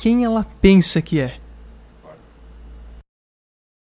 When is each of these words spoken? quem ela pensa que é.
quem 0.00 0.24
ela 0.24 0.42
pensa 0.62 1.02
que 1.02 1.20
é. 1.20 1.36